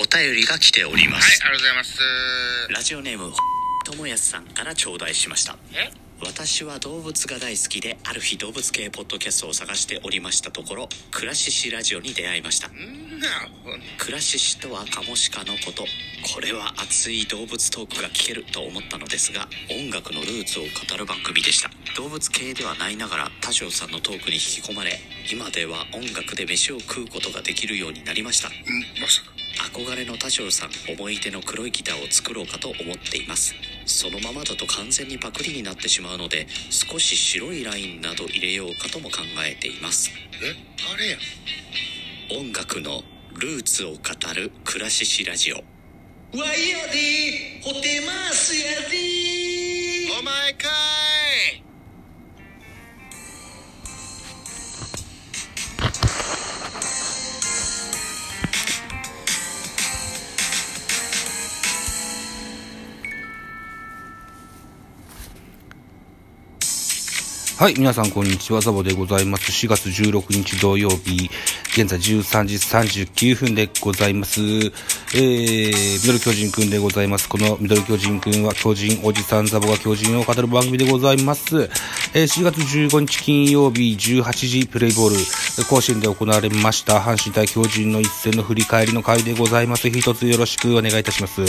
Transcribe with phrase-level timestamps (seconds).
[0.00, 1.98] お便りが来ております、はい、ありがとうございます。
[2.72, 3.32] ラジオネーム
[3.84, 5.56] ともやすさんから頂戴しました。
[5.74, 5.90] え？
[6.20, 12.68] 私は動物が大好きである日動物系ポッドキャストを探しておりましたところ「クラシシラジオ」に出会いました。
[12.68, 12.72] ん
[13.18, 13.76] なるほど。
[13.98, 15.84] クラシシとはカモシカのこと。
[16.32, 21.70] これは熱い動物トークが聞けると思ったのですが音楽のルーツを語る番組でした。
[21.96, 25.00] 動物系ではないながら多少さんのトークに引き込まれ
[25.32, 28.48] 今では音楽で飯を食うことができるようになりました。
[28.48, 28.52] ん
[29.00, 29.37] まさか。
[29.72, 33.54] 憧れの多少さん思い出の黒いギターを作ろうかと思っています。
[33.84, 40.10] そのままだと完全にパクリになってしまうので少し白いラインなど入れようかとも考えています。
[40.42, 40.54] え
[40.92, 42.46] あれやん。
[42.46, 43.02] 音楽の
[43.34, 43.96] ルーツを語
[44.34, 45.56] るクラシシラジオ。
[45.56, 45.62] わ
[46.32, 50.18] いやでホテますやで。
[50.18, 50.97] お前か
[67.58, 69.50] はい、皆さんこんにちは、ザボでございます。
[69.50, 71.28] 4月16日土曜日、
[71.72, 74.40] 現在13時39分でございます。
[74.40, 77.28] えー、ミドル巨人くんでございます。
[77.28, 81.62] このミドル巨人くんは巨人おじさんザボが巨人を語る番組でございます。
[82.14, 89.90] えー、4月15日金曜日18時プレイボール、甲子園で行われました阪神対巨人の一戦の振り返りの回でございます。
[89.90, 91.42] 一つよろしくお願いいたします。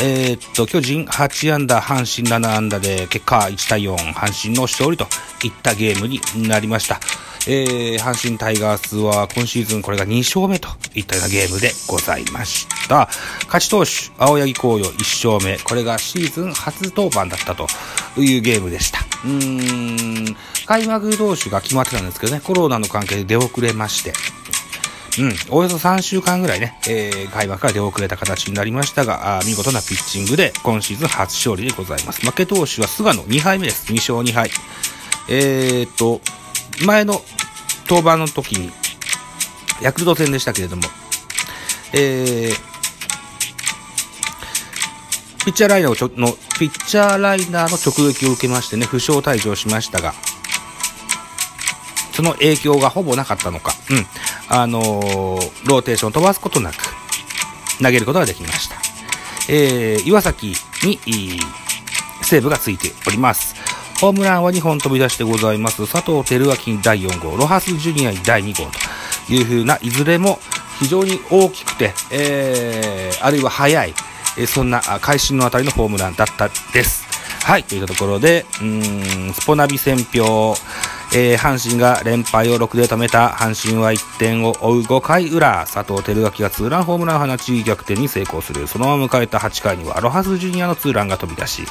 [0.00, 5.06] えー、っと、巨人8安打、阪神7安打で、結果1対4、阪神の勝利と
[5.44, 7.00] いったゲームになりました。
[7.48, 13.08] えー、阪神タイガースは今シーズンこれが2勝目といったようなゲームでございました。
[13.46, 15.58] 勝ち投手、青柳紅葉1勝目。
[15.58, 17.66] これがシーズン初登板だったと
[18.20, 19.00] いうゲームでした。
[19.24, 24.12] うーん、開幕投手が決まってたんですけどね、コロナの関係で出遅れまして、
[25.18, 32.24] うん、およそ3週間ぐらいね、えー、開幕から出遅れた形になりましたが、あ見事なピッチングで今シーズン初勝利でございます。
[32.24, 33.92] 負け投手は菅野2敗目です。
[33.92, 34.50] 2勝2敗。
[35.28, 36.20] えー、っと、
[36.84, 37.22] 前の
[37.88, 38.72] 登板の時に、
[39.80, 40.82] ヤクルト戦でしたけれども、
[41.92, 42.54] えー、
[45.44, 50.14] ピッチャーライナーをちょの、ピッチャーライナーの直撃を受けましてね、負傷退場しましたが、
[52.12, 54.06] その影響がほぼなかったのか、うん、
[54.48, 56.76] あのーローテーションを飛ばすことなく、
[57.82, 58.76] 投げることができました。
[59.48, 60.54] えー、岩崎
[60.84, 61.40] に、いい
[62.22, 63.61] セーブがついております。
[64.02, 65.86] ホームランは2本飛び出してございます。
[65.86, 68.68] 佐藤輝明に第4号、ロハスジュニアに第2号
[69.28, 70.40] という風な、いずれも
[70.80, 73.94] 非常に大きくて、えー、あるいは速い、
[74.36, 77.06] えそんな会心のあたりのホームランだったです。
[77.44, 80.56] はい、といったところで、うーん、スポナビ戦票、
[81.14, 88.66] えー阪神が連敗を6で止めた阪神は1点を追う5回裏、佐藤輝明がツーランホームランを放ち逆転に成功する。
[88.66, 91.62] そのまま迎えた8回にはロハスジュニアのツーランが飛び出し、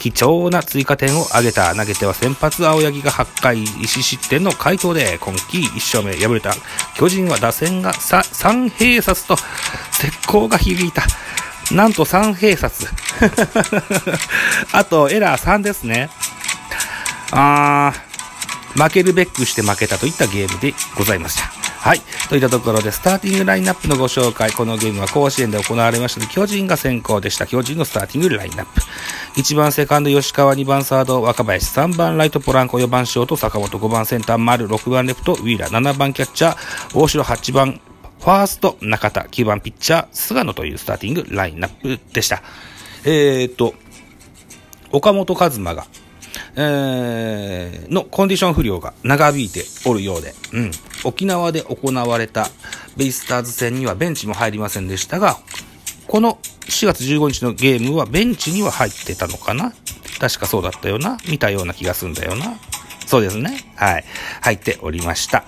[0.00, 6.54] 貴重な追加点を挙げた投げては先発青柳が8回1失点の回答で今季1勝目敗れた
[6.96, 9.36] 巨人は打線が3併殺と
[10.00, 11.02] 絶好が響いた
[11.74, 12.88] なんと3併殺
[14.72, 16.08] あとエラー3ですね
[17.30, 21.59] あー負けるべくして負けたといったゲームでございました。
[21.80, 22.02] はい。
[22.28, 24.52] といったところで、スターティングラインナップのご紹介。
[24.52, 27.46] このゲームは甲子園で行われましたので、巨人が先行でした。
[27.46, 28.82] 巨人のスターティングラインナップ。
[29.40, 37.80] 1番セカンド吉川、2番サード若林、3番ライトポランコ、4番ショート坂本、5番センター丸、6番レフトウィーラー、7番キャッチャー大城、8番
[38.20, 42.42] ファースト中田、9番ピッチャー菅野というスターティングラインナップでした。
[43.04, 43.72] えーっと、
[44.92, 45.86] 岡本和真が、
[46.56, 50.70] えーのコンディション不良が長引いておるようで、うん、
[51.04, 52.48] 沖縄で行われた
[52.96, 55.38] ベイスターズ戦にはベンチも入りませんでしたが、
[56.06, 59.72] この4月15日のゲームはベンチには入ってたのかな？
[60.20, 61.18] 確かそうだったよな？
[61.28, 62.56] 見たような気がするんだよな？
[63.06, 63.72] そうですね。
[63.76, 64.04] はい。
[64.42, 65.44] 入っておりました。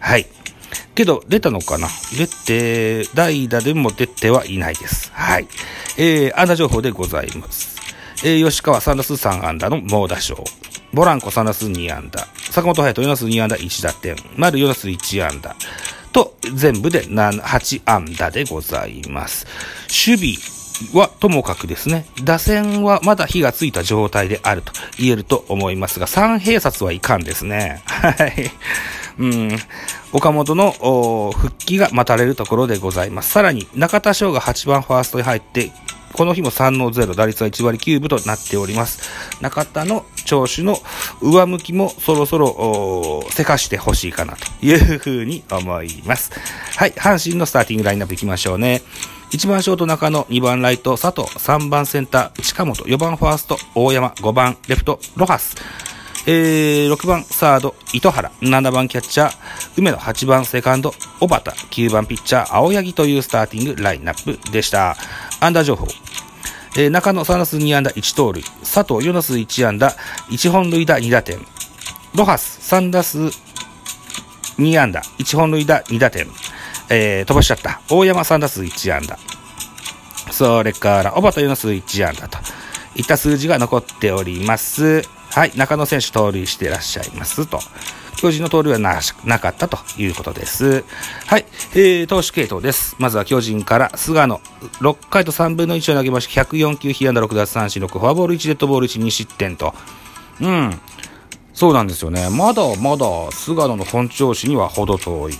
[0.00, 0.26] はい。
[0.94, 1.88] けど、出たのかな？
[2.16, 5.10] 出て、代打でも出てはいないです。
[5.12, 5.48] はい。
[5.98, 7.71] えー、安打情報でございます。
[8.24, 10.44] えー、吉川3打数3安打の猛打賞。
[10.92, 12.26] ボランコ3打数2安打。
[12.50, 14.16] 坂本隼人4打数2安打1打点。
[14.36, 15.56] 丸4打数1安打。
[16.12, 19.46] と、全部で8安打でございます。
[19.88, 20.62] 守備
[20.94, 27.82] はともかくですね、打線はまだ火がついた状態であると言えると思いますが、3併殺はいかんですね。
[27.86, 28.50] はい。
[29.18, 29.50] うん。
[30.12, 33.30] 岡本の復帰が待たれるところでございます。
[33.30, 35.70] さらに、中田翔が8番ファーストに入って、
[36.12, 39.10] この日も3の0、打率は1割9分となっております。
[39.40, 40.78] 中田の調子の
[41.20, 46.32] 上向きもそろそろ、せかしてほしいかなというふうに思います。
[46.76, 48.82] はい、阪神のスターティングラインナップいきましょうね。
[49.32, 55.56] 1番ショート中野、2番ライト佐藤、3番センター近本、4番ファースト大山、5番レフトロハス、
[56.26, 59.32] えー、6番サード糸原、7番キャッチャー
[59.78, 64.96] 梅野、8番セカンド小畑、9番ピッチャー青柳というスターティングラインナップでした。
[65.40, 65.86] アンダー情報。
[66.74, 69.94] えー中野3打数2安打1盗塁、佐藤4打数1安打
[70.30, 71.38] 1本塁打2打点、
[72.14, 73.18] ロハス3打数
[74.58, 76.26] 2安打1本塁打2打点、
[76.88, 77.80] えー飛ばしちゃった。
[77.90, 79.18] 大山3打数1安打。
[80.30, 82.38] それから、小畑4打数1安打と
[82.96, 85.02] いった数字が残っております。
[85.34, 87.58] はい、中野選手盗塁してらっしゃいますと。
[88.16, 90.84] 巨人の盗塁はなしなかったということです。
[91.26, 92.96] はい、えー、投手系統です。
[92.98, 94.40] まずは巨人から菅野、
[94.80, 99.74] 6回と3分の1を投げまして、104球、被安打6奪三振6、フォアボール1、デッドボール1、2失点と。
[100.40, 100.78] うん。
[101.54, 102.28] そうなんですよね。
[102.28, 105.34] まだまだ菅野の本調子には程遠い、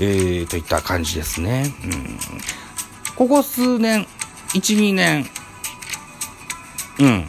[0.00, 1.74] えー、といった感じですね。
[1.84, 2.18] うん。
[3.14, 4.06] ここ数年、
[4.54, 5.26] 1、2年、
[7.00, 7.28] うん。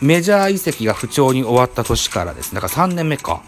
[0.00, 2.60] メジャー移籍が不調に終わった年からですね。
[2.60, 3.42] だから3年目か。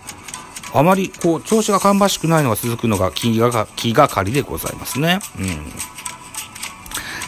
[0.75, 5.21] あまり、こう、調子が芳しくないのが続くのが気がか気がかりでございますね。
[5.39, 5.47] うん。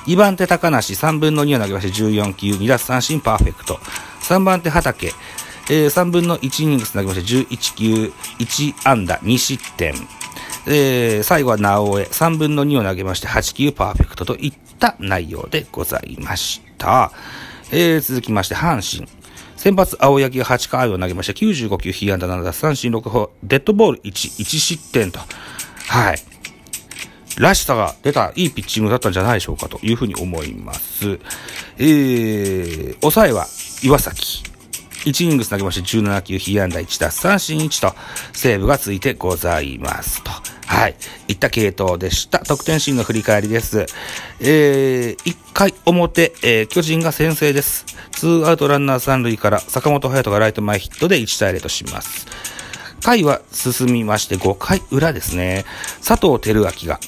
[0.07, 3.79] 2番手高梨、3分の2を投げまして14球、2奪三振パーフェクト。
[4.23, 5.13] 3番手畠、
[5.71, 9.95] えー3分の1イニングス投げまして11球、1安打、2失点。
[10.67, 17.13] えー最後は直江、3分の2を投げまして8球パーフェクトといった内容でございました。
[17.73, 19.09] えー続きまして阪神。
[19.57, 25.21] 先発青柳が8回を投げまして95球、被安打7奪三振6歩、デッドボール1、1失点と。
[25.89, 26.19] はい。
[27.39, 31.19] らしさが出たいいピッチングだったんじゃないでしょうかというふうに思います。
[31.79, 33.47] えー、抑えは
[33.83, 34.43] 岩崎。
[35.05, 37.95] 1イニングス投げまして17球、被安打1奪三振1と、
[38.33, 40.31] セーブがついてございますと。
[40.71, 40.95] はい。
[41.27, 42.39] いった系統でした。
[42.39, 43.87] 得点シーンの振り返りです。
[44.39, 47.85] えー、1回表、えー、巨人が先制です。
[48.13, 52.29] ツーアウトランナー3塁から坂本隼人がライト前ヒットで1対0とします。
[53.03, 55.65] 回は進みまして5回裏ですね。
[56.07, 57.01] 佐藤輝明が、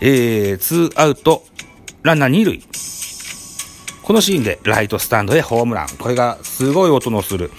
[0.00, 1.42] えー、ツーアウト、
[2.04, 2.62] ランナー2塁。
[4.04, 5.88] このシーンでライトスタンドへホームラン。
[5.98, 7.50] これがすごい音のする、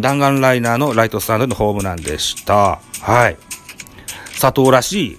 [0.00, 2.80] 弾丸ライナーのライトスタンドへのホームランでした。
[3.00, 3.36] はい。
[4.42, 5.18] 佐藤らしい、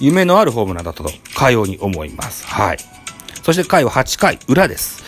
[0.00, 2.46] 夢のあるホームランだったと、かように思います。
[2.46, 2.78] はい。
[3.42, 5.02] そして回は8回裏です。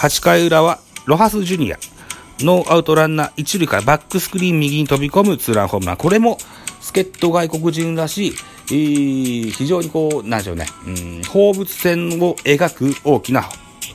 [0.00, 1.78] 8回裏は、ロハスジュニア。
[2.40, 5.96] ノーアウトランナー1塁からバックスクリーン右に飛び込むツーランホームラン。
[5.98, 6.36] これも、
[6.80, 13.42] 助っ人外国人らしい、えー非常にこう、なんでしょうね、うん、放物線を描く大きな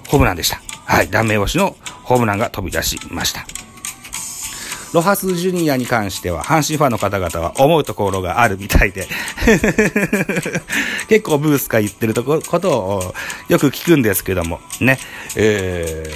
[0.07, 0.61] ホームランでした。
[0.85, 3.45] はい、断面押しのホームランが飛び出しました。
[4.95, 9.09] ロハスジュニアに関しては、阪神ファンの方々は思うところがあるみたいで、
[11.09, 13.15] 結構ブースか言ってるとこことを
[13.49, 14.97] よく聞くんですけども、ね、
[15.35, 16.09] え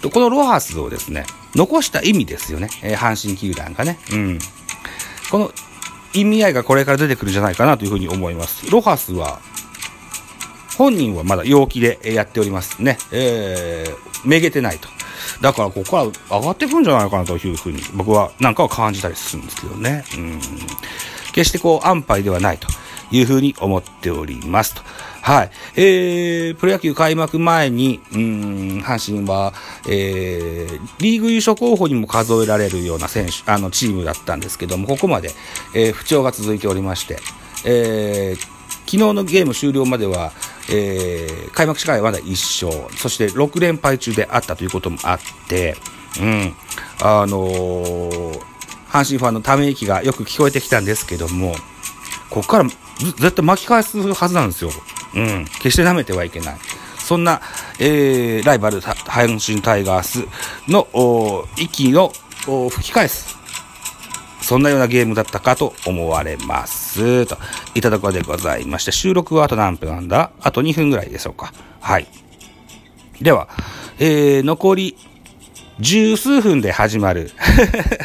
[0.00, 1.24] ー、このロハスをですね、
[1.54, 4.38] 残した意味ですよね、えー阪神球団がね、うん。
[5.30, 5.52] この
[6.14, 8.68] 意味合いがこれから出てくるんじゃないかなというふうに思います。
[8.68, 9.38] ロハスは、
[10.76, 12.98] 本人はまだ陽気でやっておりますね。
[13.12, 14.88] えー、めげてないと。
[15.42, 15.96] だからここか
[16.30, 20.04] ら上がってくんじゃないかなというふうに僕はなんかは感じたりするんですけどね。
[20.16, 20.40] うん。
[21.32, 22.68] 決してこう安牌ではないと
[23.10, 24.82] いうふうに思っておりますと。
[25.20, 25.50] はい。
[25.76, 29.52] えー、プロ野球開幕前に、うん、阪神は、
[29.88, 35.30] えー、リーグ優勝候補にも数えられるような選手、あの、チームだったんですけども、ここまで、
[35.74, 37.18] えー不調が続いておりまして、
[37.64, 38.52] えー
[38.84, 40.32] 昨日のゲーム終了までは、
[40.70, 45.76] えー開幕司会はまだ1勝、そして6連敗中であったということもあって、
[46.20, 46.54] うん、
[47.02, 48.52] あのー
[48.92, 51.54] 阪神ファンのため息がよく聞こえてきたんですけども、
[52.28, 54.70] ここから絶対巻き返すはずなんですよ。
[55.14, 55.46] うん。
[55.46, 56.56] 決して舐めてはいけない。
[56.98, 57.40] そんな、
[57.78, 60.26] えー、ライバル、阪神タイガース
[60.68, 60.86] の、
[61.56, 62.12] 息の
[62.70, 63.38] 吹き返す。
[64.42, 67.26] そんなようなゲームだったかと思われます。
[67.26, 67.38] と、
[67.74, 70.30] いただくわけでございまして、収録はあと何分なんだ？
[70.40, 71.52] あと2分ぐらいでしょうか。
[71.80, 72.06] はい。
[73.20, 73.48] では、
[73.98, 74.96] えー、残り
[75.78, 77.30] 十数分で始まる、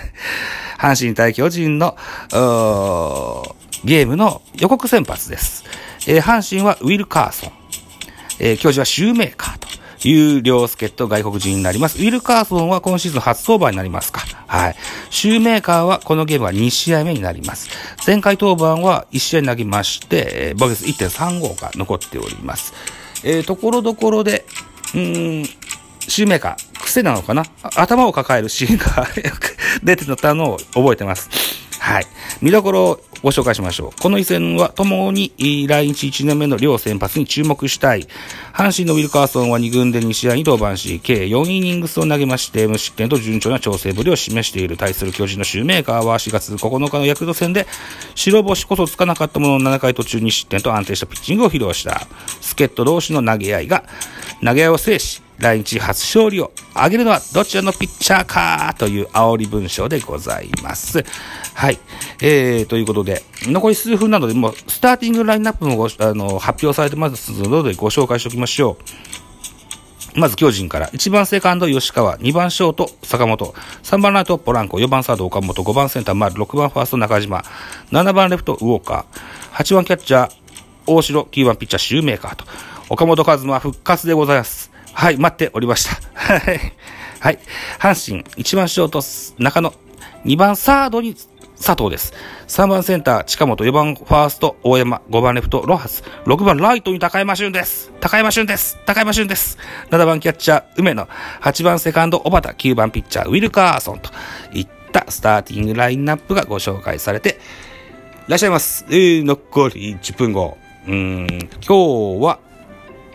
[0.80, 5.64] 阪神対巨人の、ーゲームの予告先発です。
[6.08, 7.52] えー阪神はウィル・カーソン。
[8.40, 9.67] えー巨人はシューメーカーと
[10.04, 11.98] いう両助っ人外国人になります。
[11.98, 14.22] ウィル・カーソンは今シーズン初登板になりますか。
[14.48, 14.76] はい。
[15.10, 17.70] シューメーカーはこのゲームは2試合目になります。
[18.06, 22.74] 前回登板は1試合投げまして、えー防御率1.35が残っております。
[23.24, 24.46] えーところどころで、
[24.94, 25.46] うーん、
[26.08, 27.44] シューメーカー、癖なのかな？
[27.76, 29.08] 頭を抱えるシーンが
[29.84, 31.30] 出てたのを覚えてます。
[31.88, 32.06] はい。
[32.42, 34.02] 見どころをご紹介しましょう。
[34.02, 38.10] この一戦は共に来日1年目の両先発に注目したい。
[38.54, 47.66] 阪神のウィルカーソンは2軍で2試合に登板し、計4イニングスを投げまして、無失点と順調な調整ぶりを示している対する巨人のシューメーカーは4月9日のヤクルト戦で
[48.16, 52.06] 白星こそつかなかったものの7回途中2失点と安定したピッチングを披露した。
[52.42, 53.86] 助っ人同士の投げ合いが、
[54.44, 61.04] 投げ合いを制し、来日初勝利を挙げるのはどちらのピッチャーかという煽り文章でございます。
[61.54, 61.80] はい。
[62.22, 68.78] えー、ということで、残り数分なので、もう、スターティングラインナップもごあの発表されてますので、ご紹介しておきましょ
[70.16, 70.20] う。
[70.20, 73.54] まず巨人から、1番セカンド吉川、2番ショート坂本、
[73.84, 77.44] 3番ライトポランコ、4番サード岡本、5番センター丸、6番ファースト中島、
[77.92, 80.32] 7番レフトウォーカー、8番キャッチャー
[80.88, 82.46] 大城、9番ピッチャーシューメーカーと、
[82.90, 84.77] 岡本和真復活でございます。
[84.98, 86.02] はい、待っておりました。
[86.16, 86.60] はい。
[87.20, 87.40] はい。
[87.78, 89.04] 阪神、1番ショート、
[89.38, 89.72] 中野、
[90.26, 91.14] 2番サードに
[91.56, 92.14] 佐藤です。
[92.48, 97.92] 3番センター、近本、4番ファースト、大山、5番レフト、ロハス、6番ライトに高山俊です。
[98.02, 98.80] 高山俊です。
[98.88, 99.60] 高山俊です。
[99.92, 101.06] 7番キャッチャー、梅野、
[101.42, 104.10] 8番セカンド、小畑、9番ピッチャー、ウィルカーソンと
[104.52, 107.38] いったスターティングラインナップがご紹介されて
[108.28, 108.84] いらっしゃいます。
[108.90, 110.58] えー、残り10分後。
[110.88, 111.28] うん、
[111.64, 112.40] 今日は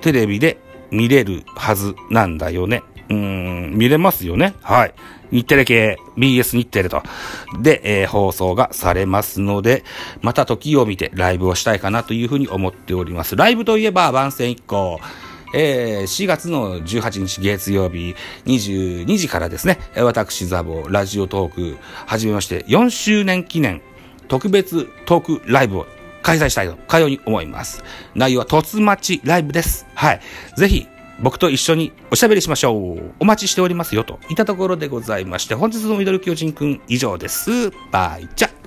[0.00, 0.58] テレビで
[0.92, 2.84] 見れるはずなんだよね。
[3.08, 4.54] うん、見れますよね。
[4.62, 4.94] はい。
[5.32, 7.02] 日テレ系、BS 日テレと。
[7.60, 9.82] で、えー、放送がされますので、
[10.20, 13.34] また時を見てライブをしたいかなというふうに思っております。
[13.34, 15.00] ライブといえば番宣1個。
[15.54, 18.14] えー、4月の18日月曜日
[18.46, 23.82] 22時からですね、私ザボラジオトーク始めまして4周年記念
[24.28, 25.86] 特別トークライブを
[26.22, 27.82] 開催したいと、かように思います。
[28.14, 29.86] 内容は突待ちライブです。
[29.94, 30.20] はい。
[30.56, 30.86] ぜひ、
[31.20, 33.12] 僕と一緒におしゃべりしましょう。
[33.20, 34.04] お待ちしておりますよ。
[34.04, 37.70] といったところでございまして、本日のミドル巨人くん以上です。
[37.90, 38.61] バイチャ